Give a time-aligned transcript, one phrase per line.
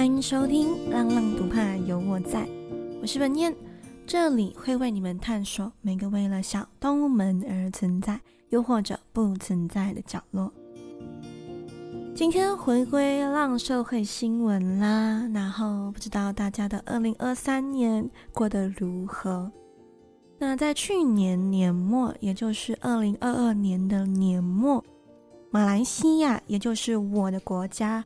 [0.00, 2.46] 欢迎收听《浪浪不怕有我在》，
[3.02, 3.54] 我是文燕，
[4.06, 8.18] 这里会为你们探索每个为了小动物们而存在，
[8.48, 10.50] 又或者不存在的角落。
[12.14, 19.52] 今天回归浪社会新闻啦，然后不知道大家的二零二三年过得如何？
[20.38, 24.82] 那在去年年末，也就是二零二二年的年末，
[25.50, 28.02] 马来西亚，也就是我的国家。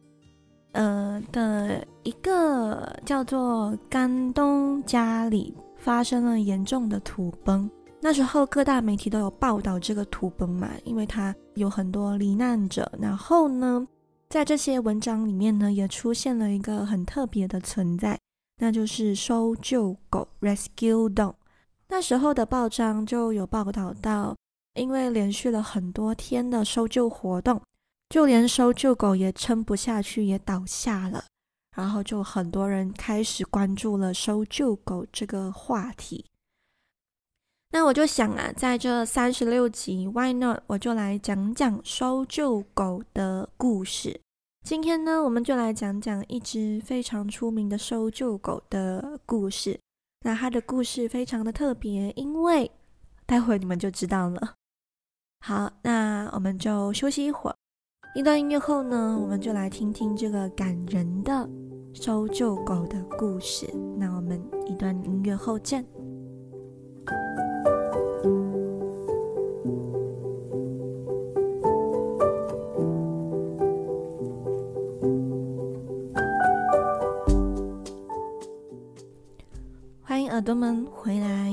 [0.74, 12.90] 呃的一个叫做甘东家里发生了严重的土崩，那时候各大媒体都有报道这个土崩嘛，因为它有很多罹难者。
[13.00, 13.86] 然后呢，
[14.28, 18.18] 在这些文章里面呢，也出现了一个很特别的存在，
[18.58, 21.34] 那就是搜救狗 （Rescue Dog）。
[21.88, 24.34] 那时候的报章就有报道到，
[24.74, 27.60] 因为连续了很多天的搜救活动。
[28.08, 31.24] 就连搜救狗也撑不下去，也倒下了。
[31.76, 36.24] 然后就很多人开始关注了搜救狗这个话题。
[37.72, 40.62] 那我就想啊，在这三十六集，Why not？
[40.68, 44.20] 我就来讲讲搜救狗的故事。
[44.62, 49.80] 今天呢，我们就来讲讲一只非常出名的搜救狗的故事。
[50.20, 52.70] 那它的故事非常的特别，因为
[53.26, 54.54] 待会你们就知道了。
[55.40, 57.56] 好，那我们就休息一会儿。
[58.14, 61.50] 一段音乐后呢，我们就来听听这个感人的
[61.92, 63.68] 搜救狗的故事。
[63.98, 65.84] 那我们一段音乐后见。
[80.00, 81.52] 欢迎耳朵们回来。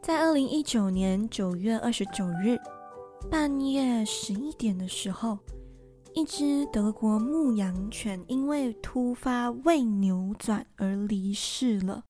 [0.00, 2.56] 在二零一九年九月二十九日。
[3.32, 5.38] 半夜十一点的时候，
[6.12, 12.04] 一只德国牧羊犬因为突发胃扭转而离世了。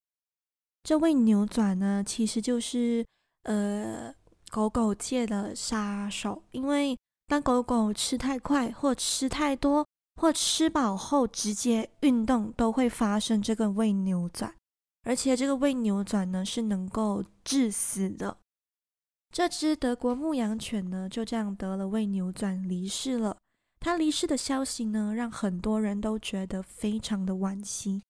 [0.83, 3.07] 这胃扭转呢，其实就是
[3.45, 4.13] 呃
[4.51, 9.87] 狗狗界的杀手，因为当狗狗吃太快，或吃太多，
[10.21, 14.53] 或吃饱后直接运动，都会发生这个胃扭转，
[15.05, 18.39] 而且这个胃扭转呢是能够致死的。
[19.33, 23.39] 这只德国牧羊犬呢，就这样得了胃扭转离世了。
[23.81, 28.03] 它离世的消息呢，让很多人都觉得非常的惋惜，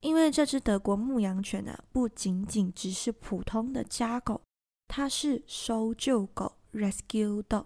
[0.00, 4.40] 因为这只德国牧羊犬啊，不仅仅只是普通的家狗，
[4.86, 7.64] 它是搜救狗 （Rescue Dog）。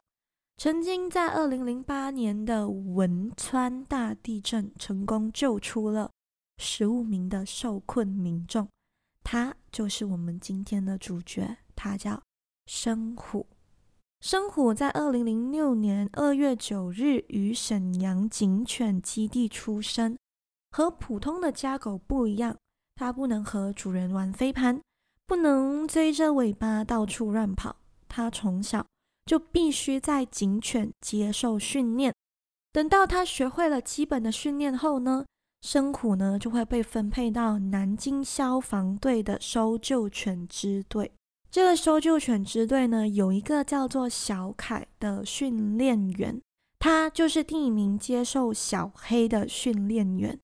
[0.56, 6.10] 曾经在二零零八年的汶川大地震，成功救出了
[6.56, 8.66] 十五名的受困民众。
[9.22, 12.22] 它就是我们今天的主角，它叫。
[12.66, 13.46] 生虎，
[14.20, 20.16] 生虎在二零零六年二月九日于沈阳警犬基地出生。
[20.70, 22.56] 和普通的家狗不一样，
[22.96, 24.80] 它不能和主人玩飞盘，
[25.26, 27.76] 不能追着尾巴到处乱跑。
[28.08, 28.84] 它从小
[29.26, 32.14] 就必须在警犬接受训练。
[32.72, 35.24] 等到它学会了基本的训练后呢，
[35.60, 41.12] 生虎呢就会被分配到南京消防队的搜救犬支队。
[41.54, 46.42] 这个搜救犬支队呢，有一个叫做小凯的训练员，
[46.80, 50.36] 他就是第一名接受小黑的训练员。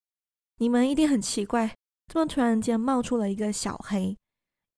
[0.59, 1.75] 你们一定很奇怪，
[2.07, 4.17] 怎么突然间冒出了一个小黑？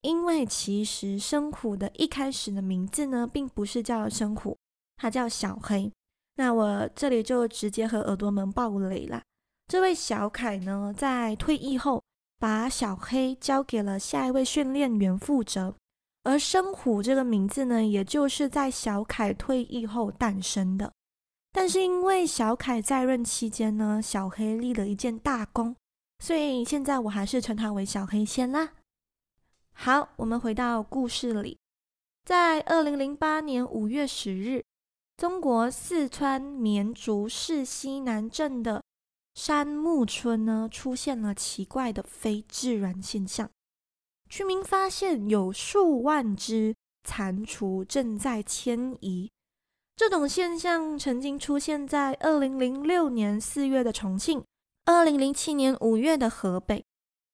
[0.01, 4.57] 因为其实生虎的一开始的名字呢，并不是叫生虎，
[4.97, 5.93] 它叫小黑。
[6.37, 9.21] 那我这里就直接和耳朵们爆雷了。
[9.69, 12.03] 这位小凯呢，在退役后，
[12.39, 15.75] 把小黑交给了下一位训练员负责。
[16.25, 20.93] 而生虎这个名字呢，也就是在小凯退役后诞生的。
[21.51, 25.77] 但是因为小凯在任期间呢，小黑立了一件大功，
[26.21, 28.73] 所以现在我还是称他为小黑先啦。
[29.75, 31.59] 好，我们回到故事里，
[32.25, 34.65] 在二零零八年五月十日，
[35.17, 38.83] 中国四川绵竹市西南镇的
[39.35, 43.51] 山木村呢，出现了奇怪的非自然现象。
[44.33, 46.75] 居民发现有数万只
[47.07, 49.31] 蟾蜍正在迁移。
[49.95, 54.43] 这种现象曾经出现在二零零六年四月的重庆，
[54.87, 56.83] 二零零七年五月的河北，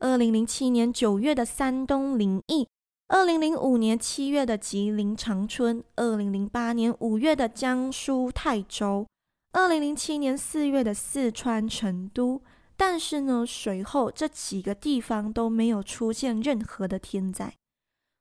[0.01, 2.67] 二零零七年九月的山东临沂，
[3.07, 9.07] 二零零五年七月的吉林长春，二零零八年五月的江苏泰州，
[9.53, 12.43] 二零零七年四月的四川成都。
[12.79, 17.53] 但是呢，随后这几个地方都没有出现任何的天灾，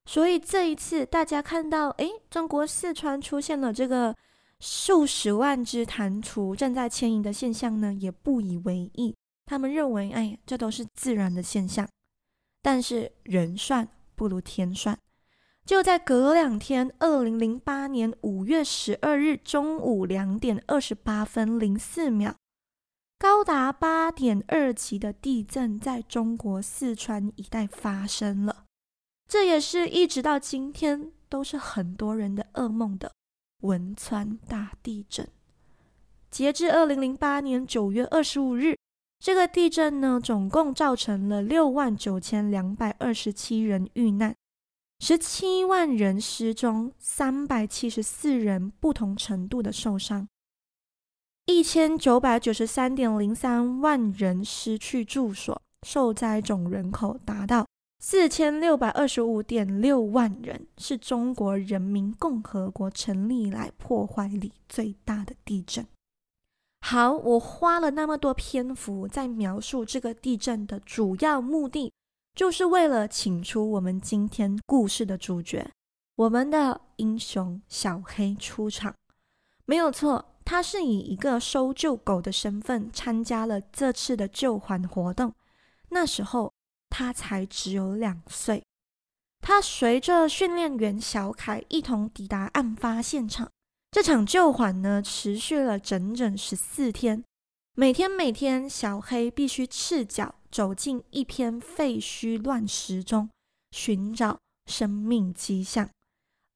[0.06, 4.16] 所以这一次大家看到，诶，中国四川出现了这个
[4.60, 9.16] 数十万只蟾蜍正在迁移的现象呢，也不以为意，
[9.46, 11.88] 他们认为，哎，这都是自然的现象。
[12.64, 14.98] 但是人算不如天算，
[15.64, 22.36] 就在隔两天，二零零八年五月十二日中午两点二十八分零四秒，
[23.20, 28.66] 高达八点二级的地震在中国四川一带发生了。
[29.28, 33.12] 这也是一直到今天都是很多人的噩梦的
[33.62, 35.28] 汶川大地震。
[36.30, 38.78] 截至二零零八年九月二十五日，
[39.20, 44.36] 这个地震呢，总共造成了六万九千两百二十七人遇难，
[45.00, 50.28] 十七万人失踪，三百七十四人不同程度的受伤，
[51.50, 57.66] 一千九百九十三点零三万人失去住所，受灾总人口达到
[58.00, 65.88] 四千六百二十五点六万人，是中国人民共和国成立以来破坏力最大的地震。
[66.82, 71.94] 好，我花了那么多篇幅在描述这个地震的主要目的，
[72.36, 75.72] 就是为了请出我们今天故事的主角，
[76.18, 78.94] 我们的英雄小黑出场。
[79.66, 85.34] 没有错，他是以一个搜救狗的身份参加了这次的救援活动。
[85.90, 86.54] 那时候
[86.90, 88.64] 他才只有两岁，
[89.42, 93.52] 他随着训练员小凯一同抵达案发现场。
[93.92, 97.22] 这场救援呢，持续了整整十四天，
[97.74, 103.30] 每天每天，小黑必须赤脚走进一片废墟乱石中，
[103.72, 105.90] 寻找生命迹象。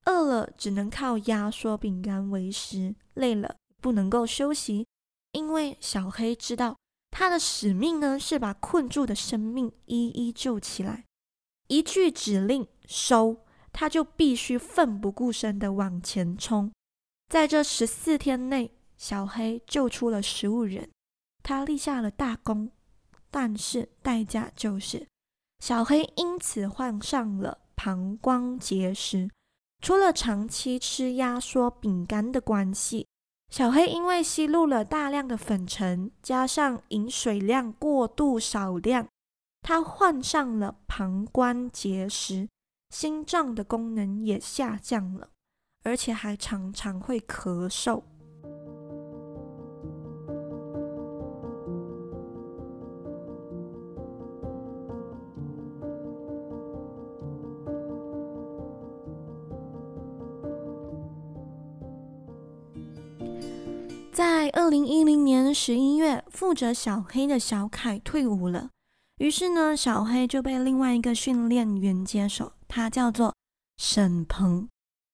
[0.05, 4.87] 饿了只能靠压缩饼干为食，累了不能够休息，
[5.31, 6.77] 因为小黑知道
[7.09, 11.03] 他的使命呢，是把困住的生命一一救起来。
[11.67, 13.37] 一句指令收，
[13.73, 16.71] 他就必须奋不顾身地往前冲。
[17.27, 20.89] 在这十四天内，小黑救出了十五人，
[21.41, 22.71] 他立下了大功。
[23.29, 25.07] 但是代价就是，
[25.59, 29.29] 小黑因此患上了膀胱结石。
[29.81, 33.07] 除了长期吃压缩饼干的关系，
[33.51, 39.05] 小黑因为吸入了大量的粉尘，加上饮水量过度少量，
[39.61, 42.47] 他患上了膀胱结石，
[42.91, 45.27] 心脏的功能也下降了。
[45.83, 48.03] 而且还常常会咳嗽。
[64.11, 68.69] 在二零一零年十一月，负责小黑的小凯退伍了，
[69.19, 73.33] 于是呢，小黑就被另外一个训练员接手，他叫做
[73.77, 74.67] 沈鹏。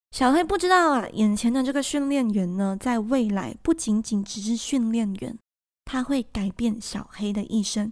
[0.10, 5.38] 小黑不知道啊，眼前的这个训练员呢，在未来不仅仅只是训练员，
[5.86, 7.92] 他会改变小黑的一生。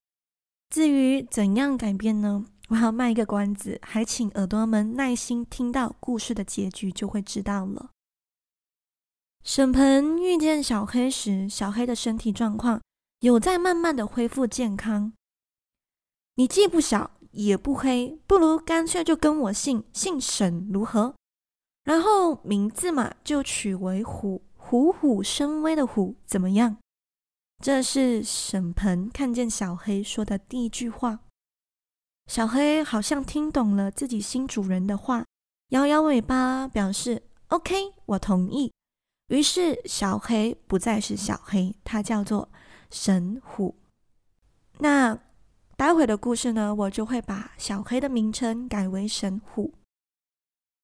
[0.72, 2.46] 至于怎样改变呢？
[2.70, 7.92] 我要卖一个关子，还请耳朵们耐心听到故事的结局，就会知道了。
[9.46, 12.82] 沈鹏遇见小黑时，小黑的身体状况
[13.20, 15.14] 有在慢慢的恢复健康。
[16.34, 21.14] 你既不小也不黑，不如干脆就跟我姓，姓沈如何？
[21.84, 26.78] 然后名字嘛，就取为虎，虎虎生威的虎，怎么样？
[27.64, 31.20] 这是沈鹏看见小黑说的第一句话。
[32.26, 35.24] 小黑好像听懂了自己新主人的话，
[35.70, 38.74] 摇摇尾巴表示 “OK，我同意”。
[39.28, 42.50] 于是小黑不再是小黑，他叫做
[42.92, 43.76] 神虎。
[44.80, 45.18] 那
[45.76, 49.74] 待会的故事呢，我就会把小黑的名称改为神虎。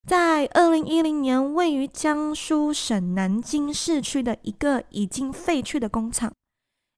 [0.08, 6.34] 在二零一零年，位于江苏省南京市区的一个已经废去的工厂，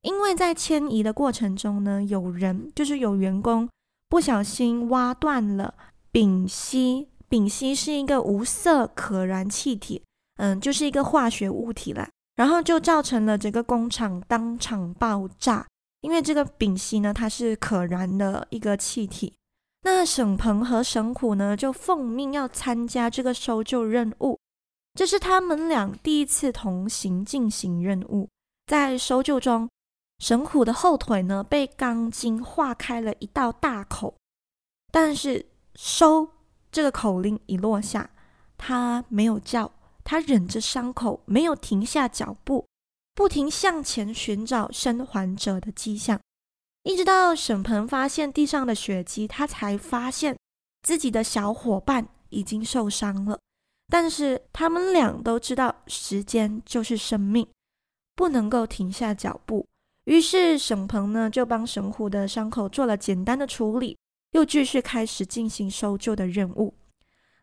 [0.03, 3.67] 因为在迁移的过程中呢，有人就是有员工
[4.07, 5.75] 不小心挖断了
[6.11, 7.09] 丙烯。
[7.27, 10.01] 丙烯是一个无色可燃气体，
[10.37, 12.09] 嗯，就是一个化学物体啦。
[12.35, 15.67] 然后就造成了整个工厂当场爆炸，
[16.01, 19.33] 因为这个丙烯呢，它是可燃的一个气体。
[19.83, 24.39] 那沈鹏和沈虎呢，就奉命要参加这个搜救任务。
[24.95, 28.29] 这是他们俩第一次同行进行任务。
[28.65, 29.69] 在搜救中，
[30.19, 34.15] 沈虎的后腿呢被钢筋划开了一道大口，
[34.91, 36.27] 但是“搜”
[36.71, 38.09] 这个口令一落下，
[38.57, 39.71] 他没有叫，
[40.03, 42.65] 他忍着伤口，没有停下脚步，
[43.13, 46.19] 不停向前寻找生还者的迹象。
[46.83, 50.37] 一直到沈鹏发现地上的血迹，他才发现
[50.81, 53.39] 自己的小伙伴已经受伤了。
[53.87, 57.47] 但是他们俩都知道时间就是生命，
[58.15, 59.65] 不能够停下脚步。
[60.05, 63.97] 于是沈鹏呢就帮神虎的伤口做了简单的处理，
[64.31, 66.73] 又继续开始进行搜救的任务。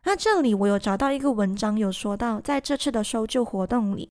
[0.03, 4.09] 那这里我有找到一个文章，有说到在这次的搜救活动里，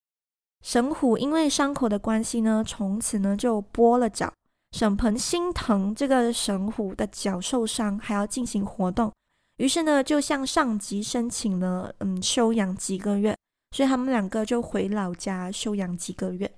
[0.62, 4.32] 神虎因为伤口的关系呢，从此呢就跛了脚。
[4.72, 9.12] 沈鹏心疼这个神虎的脚受伤，还要进行活动，
[9.56, 13.36] 于是呢就向上级申请了嗯休养几个月，
[13.72, 16.48] 所以他们两个就回老家休养几个月。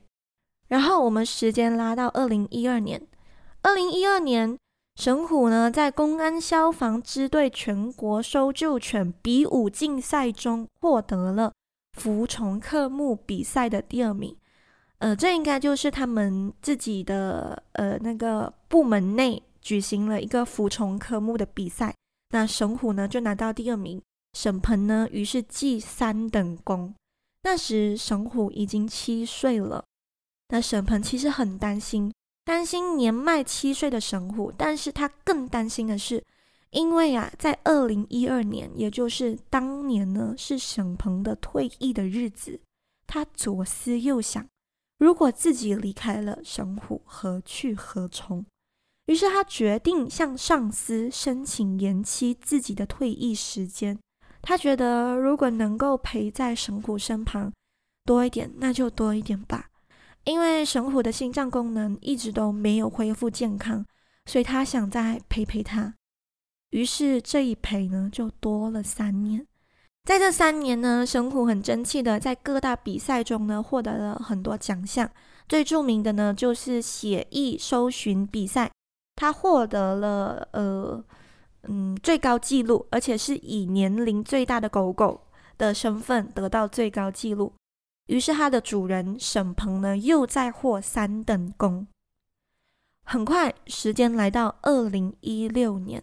[0.68, 3.00] 然后我们时间拉到二零一二年，
[3.62, 4.58] 二零一二年。
[4.96, 11.52] 神虎呢，在公安消防支队全国搜救犬比武竞赛中获得了
[11.98, 14.36] 服从科目比赛的第二名。
[14.98, 21.92] 呃，这应该就是他们自己的呃那个部门内举行了一个服从科目的比赛。
[22.30, 24.00] 那神虎呢就拿到第二名，
[24.34, 26.94] 沈鹏呢于是记三等功。
[27.42, 29.84] 那时神虎已经七岁了，
[30.50, 32.12] 那沈鹏其实很担心。
[32.44, 36.24] 担心年迈七岁的神虎，但是他更担心的是，
[36.70, 42.60] 因为啊，在二零一二年，也就是当年呢，是沈鹏的退役的日子。
[43.06, 44.46] 他左思右想，
[44.98, 48.44] 如果自己离开了神虎，何去何从？
[49.06, 53.98] 于是他决定向上司申请延期自己的退役时间。
[54.40, 57.52] 他觉得，如果能够陪在神虎身旁
[58.04, 59.68] 多一点，那就多一点吧。
[60.24, 63.84] 因为神虎的心脏功能一直都没有恢复健康，
[64.26, 65.94] 所以他想再陪陪他。
[66.70, 69.46] 于是这一陪呢，就多了三年。
[70.04, 75.10] 在这三年呢，神虎很争气的在各大比赛中呢，获得了很多奖项。
[75.48, 78.70] 最著名的呢，就是写意搜寻比赛，
[79.16, 81.04] 他获得了呃
[81.64, 85.20] 嗯最高纪录，而且是以年龄最大的狗狗
[85.58, 87.52] 的身份得到最高纪录。
[88.06, 91.86] 于是，他的主人沈鹏呢，又再获三等功。
[93.04, 96.02] 很快，时间来到二零一六年。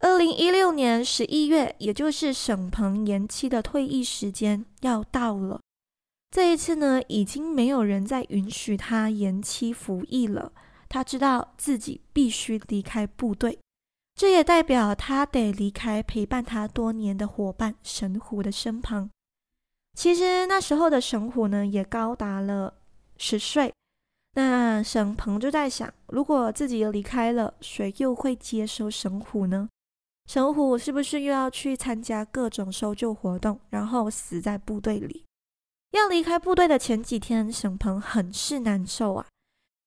[0.00, 5.60] 二零一六年十一月，也就是沈鹏延期的退役时间要到了。
[6.30, 10.52] 这一次呢，已经没有人再允许他延期服役了。
[10.88, 13.58] 他知道自己必须离开部队，
[14.14, 19.10] 这也代表他得离开陪伴他多年的伙伴神虎的身旁。
[19.96, 22.74] 其实那时候的神虎呢，也高达了
[23.16, 23.72] 十岁。
[24.34, 29.70] 那沈鹏就在想，如果自己离开了，谁又会接收神虎呢？
[30.28, 35.24] 神虎是不是又要去参加各种搜救活动，然后死在部队里？
[35.92, 39.26] 要离开部队的前几天，沈鹏很是难受啊，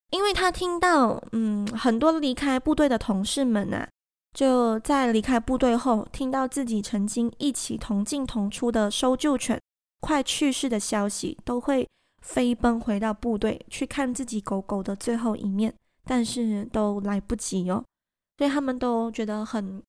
[0.10, 3.88] 因为他听到，嗯，很多离开部队的同事们啊，
[4.34, 9.62] 就在离开部队后，听到自己曾经一起同进同出的搜救犬。
[10.02, 11.88] 快去世的消息，都会
[12.22, 15.74] 飞奔回到部队去看自己狗狗的最后一面，
[16.06, 17.84] 但是都来不及哦，
[18.38, 19.84] 所以他们都觉得很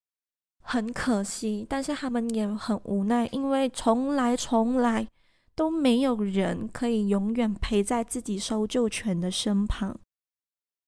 [0.62, 5.07] 很可惜，但是他们也很无奈，因为从来从来
[5.55, 9.99] 都没有人可以永远陪在自己搜救犬的身旁。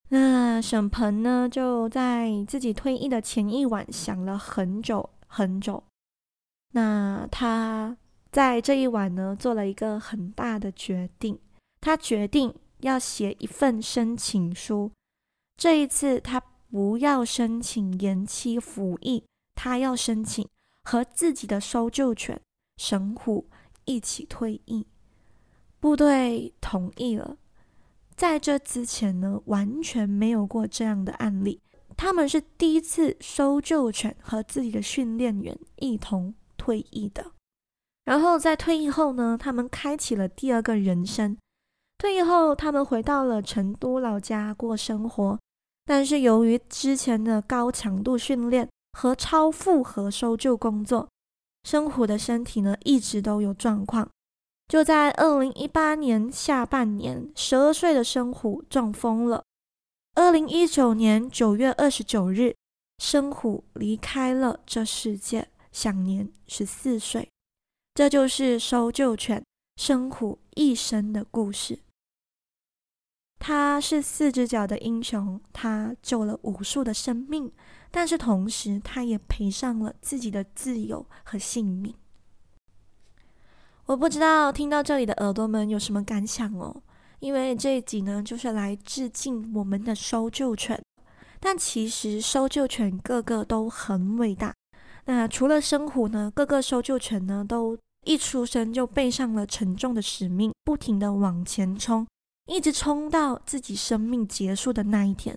[0.09, 5.83] 那沈鹏呢，就在自己退役的前一晚想了很久很久，
[6.73, 7.97] 那他。
[8.33, 11.39] 在这一晚呢，做了一个很大的决定。
[11.83, 14.91] 他决定要写一份申请书。
[15.59, 19.23] 这一次，他不要申请延期服役，
[19.55, 20.49] 他要申请
[20.85, 22.41] 和自己的搜救犬
[22.79, 23.47] 神虎
[23.85, 24.87] 一起退役。
[25.79, 27.37] 部队同意了。
[28.17, 31.61] 在这之前呢，完全没有过这样的案例。
[31.97, 37.33] 他们是第一次搜救犬和自己的训练员一同退役的。
[38.05, 41.37] 然后在退役后呢，他们开启了第二个人生。
[41.99, 45.39] 退役后，他们回到了成都老家过生活。
[45.85, 51.09] 但是由于之前的高强度训练和超负荷搜救工作，
[51.65, 54.09] 生虎的身体呢一直都有状况。
[54.69, 59.43] 就在二零一八年下半年，十二岁的生虎中风了。
[60.15, 62.55] 二零一九年九月二十九日，
[62.99, 67.29] 生虎离开了这世界，享年十四岁。
[67.95, 69.45] 这就是搜救犬
[69.77, 71.79] 生虎一生的故事。
[73.39, 77.53] 他是四只脚的英雄，他救了无数的生命，
[77.91, 81.95] 但是同时他也赔上了自己的自由和性命。
[83.87, 86.83] 我不知道听到这里的耳朵们有什么感想哦？
[87.19, 90.81] 因为这一集呢，就是来致敬我们的搜救犬。
[91.39, 94.55] 但其实搜救犬个个都很伟大。
[95.05, 102.07] 那除了生虎呢，各个搜救犬呢都一出生就背上了沉重的使命，不停地往前冲，
[102.47, 105.37] 一直冲到自己生命结束的那一天。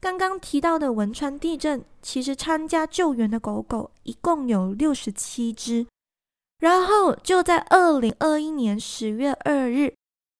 [0.00, 5.86] 刚刚提到的汶川地震，其实参加救援的狗狗一共有六十七只，
[6.58, 9.94] 然后就在二零二一年十月二日，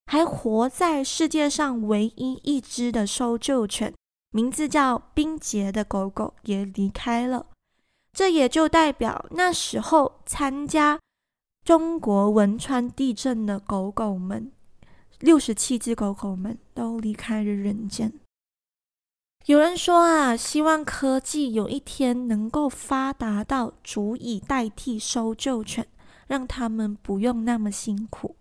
[0.06, 3.92] 还活在世界上唯一一只的搜救犬，
[4.30, 7.46] 名字叫冰洁的狗狗也离开了。
[8.12, 10.98] 这也就代表那时候参加
[11.64, 14.50] 中国汶川地震的狗狗们，
[15.20, 18.12] 六十七只狗狗们都离开了人间。
[19.46, 25.86] 有人说啊，希望科技有一天能够发达到足以代替搜救犬，
[26.26, 28.36] 让他们不用那么辛苦。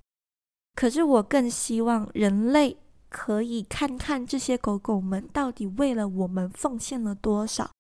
[0.76, 2.78] 可是我更希望人类
[3.10, 7.72] 可以看看这些狗狗们到底为了我们奉献了多少，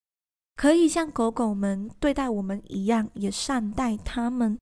[0.59, 4.59] 可以像狗狗们对待我们一样，也善待他们。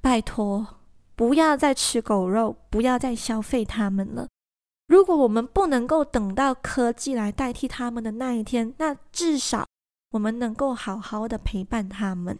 [0.00, 0.78] 拜托，
[1.14, 4.26] 不要再吃狗肉，不要再消费它们了。
[4.86, 9.66] 如果我们不能够等到科技来代替他们的那一天，那至少
[10.12, 12.38] 我们能够好好的陪伴他们。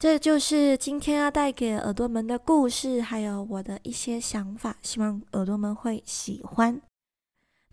[0.00, 6.82] 这就是今天要带给耳朵们的故事，还有我的一些想法，希望耳朵们会喜欢。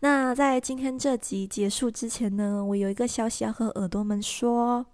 [0.02, 4.86] 那在今天这集结束之前呢，我有一个消息要和耳朵们说，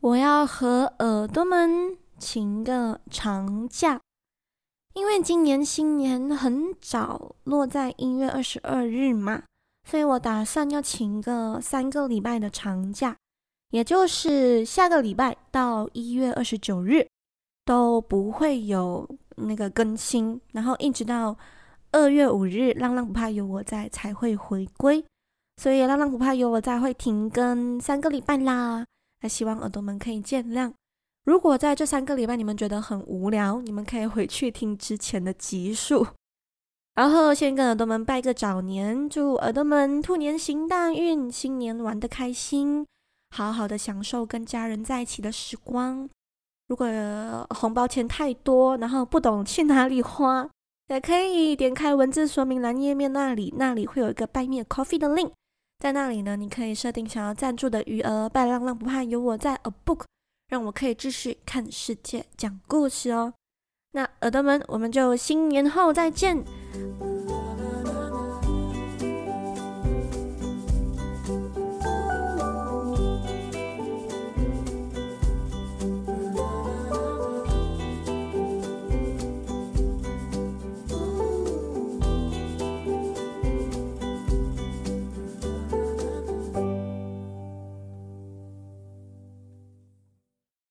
[0.00, 3.98] 我要和耳朵们请个长假。
[4.92, 9.42] 因为今年新年很早落在一月二十二日嘛，
[9.88, 13.16] 所以我打算要请个三个礼拜的长假，
[13.70, 17.08] 也就是下个礼拜到一月二十九日
[17.64, 21.36] 都不会有那个更新，然后一直到
[21.94, 25.04] 二月五日，浪浪不怕有我在才会回归，
[25.62, 28.84] 所以浪浪不怕有我在会停更三个礼拜啦，
[29.20, 30.72] 那希望耳朵们可以见谅。
[31.24, 36.04] 如果在这三个礼拜你们觉得很无聊，你们可以回去听之前的集数。
[36.96, 42.84] 然后先跟耳朵们拜个早年，祝耳朵们兔年行大运，新年玩得开心，
[43.30, 46.10] 好好的享受跟家人在一起的时光。
[46.66, 46.86] 如果
[47.50, 50.50] 红包钱太多，然后不懂去哪里花，
[50.88, 55.32] 也可以点开文字说明栏页面那里，那里会有一个拜面 Coffee 的 link，
[55.78, 58.28] 在那里呢，你可以设定想要赞助的余额。
[58.28, 60.04] 拜浪浪不怕有我在，A Book。
[60.48, 63.32] 让我可以继续看世界、讲故事哦。
[63.92, 66.44] 那耳朵们，我们就新年后再见。